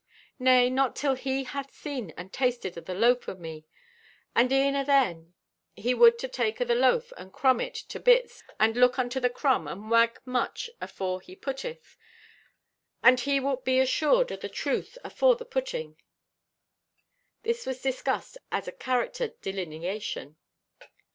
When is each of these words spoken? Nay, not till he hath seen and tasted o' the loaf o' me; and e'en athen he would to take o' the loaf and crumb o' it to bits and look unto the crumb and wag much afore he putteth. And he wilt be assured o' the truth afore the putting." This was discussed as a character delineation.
Nay, 0.39 0.71
not 0.71 0.95
till 0.95 1.13
he 1.13 1.43
hath 1.43 1.71
seen 1.75 2.11
and 2.17 2.33
tasted 2.33 2.75
o' 2.75 2.81
the 2.81 2.95
loaf 2.95 3.29
o' 3.29 3.35
me; 3.35 3.65
and 4.35 4.51
e'en 4.51 4.73
athen 4.73 5.35
he 5.75 5.93
would 5.93 6.17
to 6.17 6.27
take 6.27 6.59
o' 6.59 6.65
the 6.65 6.73
loaf 6.73 7.13
and 7.17 7.31
crumb 7.31 7.59
o' 7.59 7.65
it 7.65 7.75
to 7.75 7.99
bits 7.99 8.41
and 8.59 8.75
look 8.75 8.97
unto 8.97 9.19
the 9.19 9.29
crumb 9.29 9.67
and 9.67 9.91
wag 9.91 10.19
much 10.25 10.71
afore 10.81 11.21
he 11.21 11.35
putteth. 11.35 11.97
And 13.03 13.19
he 13.19 13.39
wilt 13.39 13.63
be 13.63 13.77
assured 13.79 14.31
o' 14.31 14.37
the 14.37 14.49
truth 14.49 14.97
afore 15.03 15.35
the 15.35 15.45
putting." 15.45 16.01
This 17.43 17.67
was 17.67 17.79
discussed 17.83 18.39
as 18.51 18.67
a 18.67 18.71
character 18.71 19.27
delineation. 19.43 20.35